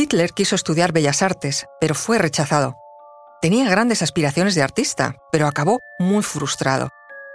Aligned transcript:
Hitler 0.00 0.30
quiso 0.30 0.54
estudiar 0.54 0.92
bellas 0.92 1.20
artes, 1.20 1.66
pero 1.78 1.94
fue 1.94 2.16
rechazado. 2.16 2.78
Tenía 3.42 3.68
grandes 3.68 4.00
aspiraciones 4.00 4.54
de 4.54 4.62
artista, 4.62 5.16
pero 5.30 5.46
acabó 5.46 5.80
muy 5.98 6.22
frustrado. 6.22 6.88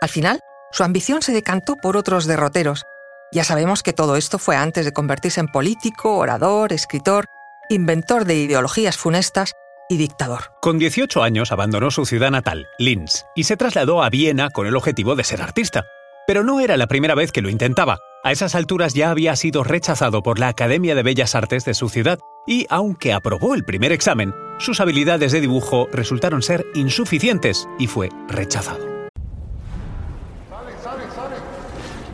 Al 0.00 0.08
final, 0.08 0.40
su 0.72 0.82
ambición 0.82 1.22
se 1.22 1.32
decantó 1.32 1.76
por 1.76 1.96
otros 1.96 2.26
derroteros. 2.26 2.84
Ya 3.30 3.44
sabemos 3.44 3.84
que 3.84 3.92
todo 3.92 4.16
esto 4.16 4.40
fue 4.40 4.56
antes 4.56 4.84
de 4.84 4.92
convertirse 4.92 5.38
en 5.38 5.46
político, 5.46 6.16
orador, 6.16 6.72
escritor, 6.72 7.26
inventor 7.68 8.24
de 8.24 8.34
ideologías 8.34 8.96
funestas 8.96 9.52
y 9.88 9.96
dictador. 9.96 10.52
Con 10.60 10.80
18 10.80 11.22
años 11.22 11.52
abandonó 11.52 11.92
su 11.92 12.06
ciudad 12.06 12.32
natal, 12.32 12.66
Linz, 12.78 13.24
y 13.36 13.44
se 13.44 13.56
trasladó 13.56 14.02
a 14.02 14.10
Viena 14.10 14.50
con 14.50 14.66
el 14.66 14.74
objetivo 14.74 15.14
de 15.14 15.22
ser 15.22 15.42
artista. 15.42 15.84
Pero 16.26 16.42
no 16.42 16.58
era 16.58 16.76
la 16.76 16.88
primera 16.88 17.14
vez 17.14 17.30
que 17.30 17.40
lo 17.40 17.50
intentaba. 17.50 17.98
A 18.24 18.32
esas 18.32 18.56
alturas 18.56 18.94
ya 18.94 19.10
había 19.10 19.36
sido 19.36 19.62
rechazado 19.62 20.24
por 20.24 20.40
la 20.40 20.48
Academia 20.48 20.96
de 20.96 21.04
Bellas 21.04 21.36
Artes 21.36 21.64
de 21.64 21.74
su 21.74 21.88
ciudad 21.88 22.18
y, 22.48 22.66
aunque 22.70 23.12
aprobó 23.12 23.54
el 23.54 23.62
primer 23.62 23.92
examen, 23.92 24.32
sus 24.58 24.80
habilidades 24.80 25.30
de 25.32 25.40
dibujo 25.40 25.86
resultaron 25.92 26.42
ser 26.42 26.66
insuficientes 26.74 27.68
y 27.78 27.86
fue 27.86 28.08
rechazado. 28.26 28.88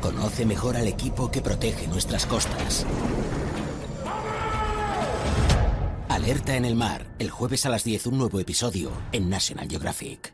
Conoce 0.00 0.46
mejor 0.46 0.76
al 0.76 0.86
equipo 0.86 1.30
que 1.30 1.42
protege 1.42 1.88
nuestras 1.88 2.24
costas. 2.26 2.86
Alerta 6.08 6.56
en 6.56 6.64
el 6.64 6.76
mar, 6.76 7.06
el 7.18 7.30
jueves 7.30 7.66
a 7.66 7.68
las 7.68 7.84
10 7.84 8.06
un 8.06 8.18
nuevo 8.18 8.40
episodio 8.40 8.92
en 9.12 9.28
National 9.28 9.68
Geographic. 9.68 10.32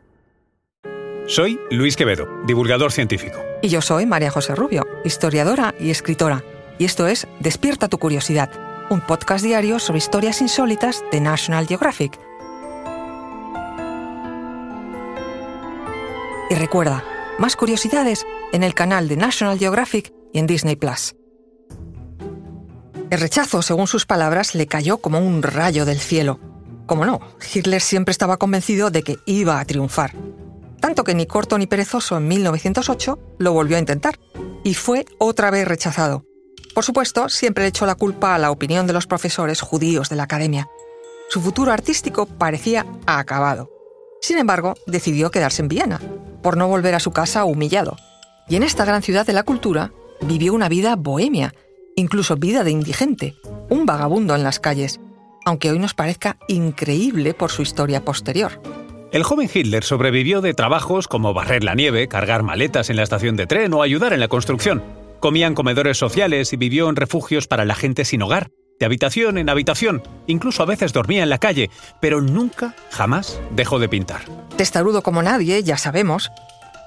Soy 1.27 1.59
Luis 1.71 1.97
Quevedo, 1.97 2.27
divulgador 2.45 2.91
científico. 2.91 3.37
Y 3.61 3.69
yo 3.69 3.81
soy 3.81 4.05
María 4.05 4.31
José 4.31 4.55
Rubio, 4.55 4.85
historiadora 5.03 5.73
y 5.79 5.89
escritora. 5.89 6.43
Y 6.79 6.85
esto 6.85 7.07
es 7.07 7.27
Despierta 7.39 7.89
tu 7.89 7.97
curiosidad, 7.97 8.49
un 8.89 9.01
podcast 9.01 9.43
diario 9.43 9.79
sobre 9.79 9.97
historias 9.97 10.41
insólitas 10.41 11.03
de 11.11 11.19
National 11.19 11.67
Geographic. 11.67 12.17
Y 16.49 16.55
recuerda, 16.55 17.03
más 17.37 17.55
curiosidades 17.55 18.25
en 18.53 18.63
el 18.63 18.73
canal 18.73 19.07
de 19.09 19.17
National 19.17 19.59
Geographic 19.59 20.13
y 20.33 20.39
en 20.39 20.47
Disney 20.47 20.77
Plus. 20.77 21.15
El 23.09 23.19
rechazo, 23.19 23.61
según 23.61 23.87
sus 23.87 24.05
palabras, 24.05 24.55
le 24.55 24.67
cayó 24.67 24.97
como 24.97 25.19
un 25.19 25.43
rayo 25.43 25.85
del 25.85 25.99
cielo. 25.99 26.39
Como 26.85 27.05
no, 27.05 27.19
Hitler 27.53 27.81
siempre 27.81 28.11
estaba 28.11 28.37
convencido 28.37 28.89
de 28.89 29.03
que 29.03 29.17
iba 29.25 29.59
a 29.59 29.65
triunfar. 29.65 30.13
Tanto 30.79 31.03
que 31.03 31.15
ni 31.15 31.25
corto 31.25 31.57
ni 31.57 31.67
perezoso 31.67 32.17
en 32.17 32.27
1908 32.27 33.19
lo 33.39 33.51
volvió 33.51 33.75
a 33.75 33.79
intentar 33.79 34.19
y 34.63 34.73
fue 34.73 35.05
otra 35.17 35.51
vez 35.51 35.67
rechazado. 35.67 36.26
Por 36.77 36.83
supuesto, 36.83 37.27
siempre 37.27 37.63
le 37.63 37.69
echó 37.69 37.87
la 37.87 37.95
culpa 37.95 38.35
a 38.35 38.37
la 38.37 38.51
opinión 38.51 38.85
de 38.85 38.93
los 38.93 39.07
profesores 39.07 39.61
judíos 39.61 40.09
de 40.09 40.15
la 40.15 40.21
academia. 40.21 40.67
Su 41.27 41.41
futuro 41.41 41.71
artístico 41.71 42.27
parecía 42.27 42.85
acabado. 43.07 43.71
Sin 44.21 44.37
embargo, 44.37 44.75
decidió 44.85 45.31
quedarse 45.31 45.63
en 45.63 45.69
Viena, 45.69 45.99
por 46.43 46.55
no 46.55 46.67
volver 46.67 46.93
a 46.93 46.99
su 46.99 47.09
casa 47.09 47.45
humillado. 47.45 47.97
Y 48.47 48.57
en 48.57 48.61
esta 48.61 48.85
gran 48.85 49.01
ciudad 49.01 49.25
de 49.25 49.33
la 49.33 49.41
cultura 49.41 49.91
vivió 50.21 50.53
una 50.53 50.69
vida 50.69 50.95
bohemia, 50.95 51.55
incluso 51.95 52.35
vida 52.35 52.63
de 52.63 52.69
indigente, 52.69 53.33
un 53.71 53.87
vagabundo 53.87 54.35
en 54.35 54.43
las 54.43 54.59
calles, 54.59 54.99
aunque 55.45 55.71
hoy 55.71 55.79
nos 55.79 55.95
parezca 55.95 56.37
increíble 56.47 57.33
por 57.33 57.49
su 57.49 57.63
historia 57.63 58.05
posterior. 58.05 58.61
El 59.11 59.23
joven 59.23 59.49
Hitler 59.51 59.83
sobrevivió 59.83 60.41
de 60.41 60.53
trabajos 60.53 61.07
como 61.07 61.33
barrer 61.33 61.63
la 61.63 61.73
nieve, 61.73 62.07
cargar 62.07 62.43
maletas 62.43 62.91
en 62.91 62.97
la 62.97 63.03
estación 63.03 63.35
de 63.35 63.47
tren 63.47 63.73
o 63.73 63.81
ayudar 63.81 64.13
en 64.13 64.19
la 64.19 64.27
construcción. 64.27 64.83
Comía 65.19 65.47
en 65.47 65.55
comedores 65.55 65.97
sociales 65.97 66.53
y 66.53 66.57
vivió 66.57 66.89
en 66.89 66.95
refugios 66.95 67.47
para 67.47 67.65
la 67.65 67.75
gente 67.75 68.05
sin 68.05 68.21
hogar, 68.21 68.51
de 68.79 68.85
habitación 68.85 69.37
en 69.37 69.49
habitación, 69.49 70.03
incluso 70.27 70.61
a 70.61 70.67
veces 70.67 70.93
dormía 70.93 71.23
en 71.23 71.29
la 71.29 71.39
calle, 71.39 71.71
pero 71.99 72.21
nunca, 72.21 72.75
jamás 72.91 73.39
dejó 73.55 73.79
de 73.79 73.89
pintar. 73.89 74.21
Testarudo 74.55 75.01
como 75.01 75.23
nadie, 75.23 75.63
ya 75.63 75.77
sabemos, 75.77 76.29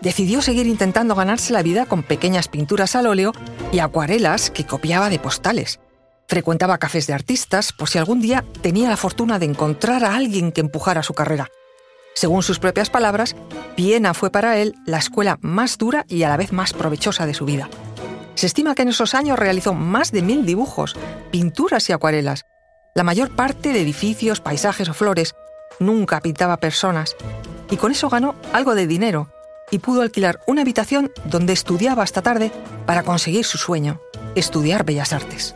decidió 0.00 0.42
seguir 0.42 0.66
intentando 0.66 1.16
ganarse 1.16 1.52
la 1.52 1.62
vida 1.62 1.86
con 1.86 2.04
pequeñas 2.04 2.46
pinturas 2.46 2.94
al 2.94 3.06
óleo 3.06 3.32
y 3.72 3.80
acuarelas 3.80 4.50
que 4.50 4.64
copiaba 4.64 5.10
de 5.10 5.18
postales. 5.18 5.80
Frecuentaba 6.28 6.78
cafés 6.78 7.08
de 7.08 7.14
artistas 7.14 7.72
por 7.72 7.88
si 7.88 7.98
algún 7.98 8.20
día 8.20 8.44
tenía 8.62 8.88
la 8.88 8.96
fortuna 8.96 9.40
de 9.40 9.46
encontrar 9.46 10.04
a 10.04 10.14
alguien 10.14 10.52
que 10.52 10.60
empujara 10.60 11.02
su 11.02 11.14
carrera. 11.14 11.48
Según 12.14 12.44
sus 12.44 12.60
propias 12.60 12.90
palabras, 12.90 13.34
Viena 13.76 14.14
fue 14.14 14.30
para 14.30 14.58
él 14.58 14.74
la 14.86 14.98
escuela 14.98 15.38
más 15.40 15.78
dura 15.78 16.04
y 16.08 16.22
a 16.22 16.28
la 16.28 16.36
vez 16.36 16.52
más 16.52 16.72
provechosa 16.72 17.26
de 17.26 17.34
su 17.34 17.44
vida. 17.44 17.68
Se 18.40 18.46
estima 18.46 18.74
que 18.74 18.80
en 18.80 18.88
esos 18.88 19.14
años 19.14 19.38
realizó 19.38 19.74
más 19.74 20.12
de 20.12 20.22
mil 20.22 20.46
dibujos, 20.46 20.96
pinturas 21.30 21.90
y 21.90 21.92
acuarelas, 21.92 22.46
la 22.94 23.02
mayor 23.02 23.36
parte 23.36 23.74
de 23.74 23.82
edificios, 23.82 24.40
paisajes 24.40 24.88
o 24.88 24.94
flores. 24.94 25.34
Nunca 25.78 26.22
pintaba 26.22 26.56
personas. 26.56 27.16
Y 27.70 27.76
con 27.76 27.92
eso 27.92 28.08
ganó 28.08 28.34
algo 28.54 28.74
de 28.74 28.86
dinero, 28.86 29.30
y 29.70 29.80
pudo 29.80 30.00
alquilar 30.00 30.40
una 30.46 30.62
habitación 30.62 31.12
donde 31.26 31.52
estudiaba 31.52 32.02
hasta 32.02 32.22
tarde 32.22 32.50
para 32.86 33.02
conseguir 33.02 33.44
su 33.44 33.58
sueño, 33.58 34.00
estudiar 34.34 34.86
bellas 34.86 35.12
artes. 35.12 35.54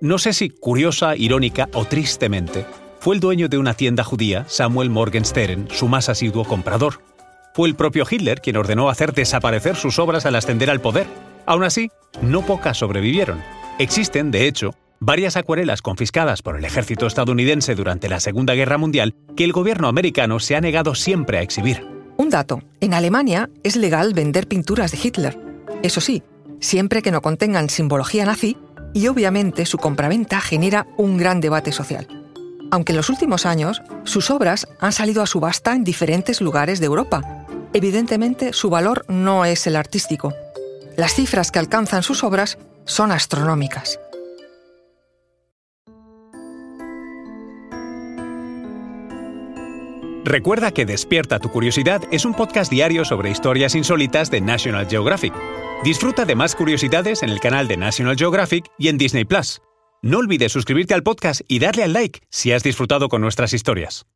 No 0.00 0.16
sé 0.16 0.32
si 0.32 0.48
curiosa, 0.48 1.14
irónica 1.14 1.68
o 1.74 1.84
tristemente, 1.84 2.64
fue 3.00 3.16
el 3.16 3.20
dueño 3.20 3.50
de 3.50 3.58
una 3.58 3.74
tienda 3.74 4.02
judía, 4.02 4.46
Samuel 4.48 4.88
Morgenstern, 4.88 5.68
su 5.70 5.88
más 5.88 6.08
asiduo 6.08 6.46
comprador. 6.46 7.02
Fue 7.58 7.68
el 7.68 7.74
propio 7.74 8.06
Hitler 8.08 8.40
quien 8.40 8.56
ordenó 8.56 8.88
hacer 8.88 9.12
desaparecer 9.12 9.74
sus 9.74 9.98
obras 9.98 10.24
al 10.26 10.36
ascender 10.36 10.70
al 10.70 10.80
poder. 10.80 11.08
Aún 11.44 11.64
así, 11.64 11.90
no 12.22 12.42
pocas 12.46 12.78
sobrevivieron. 12.78 13.42
Existen, 13.80 14.30
de 14.30 14.46
hecho, 14.46 14.76
varias 15.00 15.36
acuarelas 15.36 15.82
confiscadas 15.82 16.40
por 16.40 16.56
el 16.56 16.64
ejército 16.64 17.08
estadounidense 17.08 17.74
durante 17.74 18.08
la 18.08 18.20
Segunda 18.20 18.54
Guerra 18.54 18.78
Mundial 18.78 19.16
que 19.36 19.42
el 19.42 19.50
gobierno 19.50 19.88
americano 19.88 20.38
se 20.38 20.54
ha 20.54 20.60
negado 20.60 20.94
siempre 20.94 21.38
a 21.38 21.42
exhibir. 21.42 21.84
Un 22.16 22.30
dato, 22.30 22.62
en 22.80 22.94
Alemania 22.94 23.50
es 23.64 23.74
legal 23.74 24.14
vender 24.14 24.46
pinturas 24.46 24.92
de 24.92 25.00
Hitler. 25.02 25.36
Eso 25.82 26.00
sí, 26.00 26.22
siempre 26.60 27.02
que 27.02 27.10
no 27.10 27.22
contengan 27.22 27.70
simbología 27.70 28.24
nazi 28.24 28.56
y 28.94 29.08
obviamente 29.08 29.66
su 29.66 29.78
compraventa 29.78 30.40
genera 30.40 30.86
un 30.96 31.16
gran 31.16 31.40
debate 31.40 31.72
social. 31.72 32.06
Aunque 32.70 32.92
en 32.92 32.98
los 32.98 33.10
últimos 33.10 33.46
años 33.46 33.82
sus 34.04 34.30
obras 34.30 34.68
han 34.78 34.92
salido 34.92 35.22
a 35.22 35.26
subasta 35.26 35.74
en 35.74 35.82
diferentes 35.82 36.40
lugares 36.40 36.78
de 36.78 36.86
Europa, 36.86 37.37
evidentemente 37.72 38.52
su 38.52 38.70
valor 38.70 39.04
no 39.08 39.44
es 39.44 39.66
el 39.66 39.76
artístico. 39.76 40.34
Las 40.96 41.14
cifras 41.14 41.50
que 41.50 41.58
alcanzan 41.58 42.02
sus 42.02 42.24
obras 42.24 42.58
son 42.84 43.12
astronómicas. 43.12 44.00
Recuerda 50.24 50.72
que 50.72 50.84
Despierta 50.84 51.38
tu 51.38 51.48
Curiosidad 51.50 52.02
es 52.10 52.26
un 52.26 52.34
podcast 52.34 52.70
diario 52.70 53.06
sobre 53.06 53.30
historias 53.30 53.74
insólitas 53.74 54.30
de 54.30 54.42
National 54.42 54.86
Geographic. 54.86 55.32
Disfruta 55.84 56.26
de 56.26 56.34
más 56.34 56.54
curiosidades 56.54 57.22
en 57.22 57.30
el 57.30 57.40
canal 57.40 57.66
de 57.66 57.78
National 57.78 58.14
Geographic 58.14 58.66
y 58.76 58.88
en 58.88 58.98
Disney 58.98 59.24
Plus. 59.24 59.62
No 60.02 60.18
olvides 60.18 60.52
suscribirte 60.52 60.92
al 60.92 61.02
podcast 61.02 61.40
y 61.48 61.60
darle 61.60 61.82
al 61.82 61.94
like 61.94 62.20
si 62.28 62.52
has 62.52 62.62
disfrutado 62.62 63.08
con 63.08 63.22
nuestras 63.22 63.54
historias. 63.54 64.06